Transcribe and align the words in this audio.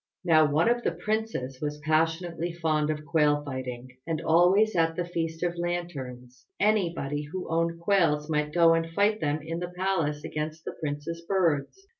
Now 0.25 0.49
one 0.51 0.67
of 0.67 0.81
the 0.81 0.93
princes 0.93 1.59
was 1.61 1.77
passionately 1.81 2.51
fond 2.53 2.89
of 2.89 3.05
quail 3.05 3.43
fighting, 3.45 3.89
and 4.07 4.19
always 4.19 4.75
at 4.75 4.95
the 4.95 5.05
Feast 5.05 5.43
of 5.43 5.59
Lanterns 5.59 6.47
anybody 6.59 7.27
who 7.31 7.47
owned 7.51 7.79
quails 7.79 8.27
might 8.27 8.51
go 8.51 8.73
and 8.73 8.89
fight 8.95 9.21
them 9.21 9.43
in 9.43 9.59
the 9.59 9.69
palace 9.69 10.23
against 10.23 10.65
the 10.65 10.73
prince's 10.79 11.21
birds. 11.21 11.85